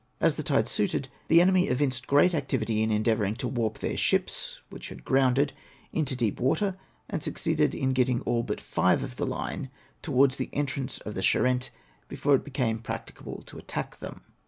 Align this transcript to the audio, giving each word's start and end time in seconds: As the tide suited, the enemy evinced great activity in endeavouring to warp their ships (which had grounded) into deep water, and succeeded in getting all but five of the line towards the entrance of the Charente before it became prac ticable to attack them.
As 0.19 0.35
the 0.35 0.41
tide 0.41 0.67
suited, 0.67 1.09
the 1.27 1.39
enemy 1.41 1.67
evinced 1.67 2.07
great 2.07 2.33
activity 2.33 2.81
in 2.81 2.89
endeavouring 2.89 3.35
to 3.35 3.47
warp 3.47 3.77
their 3.77 3.95
ships 3.95 4.59
(which 4.71 4.89
had 4.89 5.05
grounded) 5.05 5.53
into 5.93 6.15
deep 6.15 6.39
water, 6.39 6.75
and 7.07 7.21
succeeded 7.21 7.75
in 7.75 7.93
getting 7.93 8.21
all 8.21 8.41
but 8.41 8.59
five 8.59 9.03
of 9.03 9.17
the 9.17 9.27
line 9.27 9.69
towards 10.01 10.37
the 10.37 10.49
entrance 10.53 10.97
of 11.01 11.13
the 11.13 11.21
Charente 11.21 11.69
before 12.07 12.33
it 12.33 12.43
became 12.43 12.79
prac 12.79 13.05
ticable 13.13 13.45
to 13.45 13.59
attack 13.59 13.97
them. 13.99 14.21